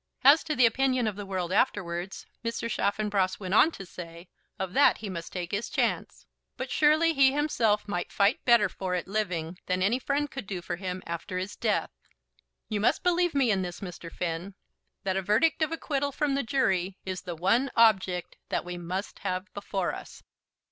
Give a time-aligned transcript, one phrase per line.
[0.23, 2.67] As to the opinion of the world afterwards, Mr.
[2.67, 6.25] Chaffanbrass went on to say, of that he must take his chance.
[6.57, 10.59] But surely he himself might fight better for it living than any friend could do
[10.63, 11.91] for him after his death.
[12.67, 14.11] "You must believe me in this, Mr.
[14.11, 14.55] Finn,
[15.03, 19.19] that a verdict of acquittal from the jury is the one object that we must
[19.19, 20.23] have before us."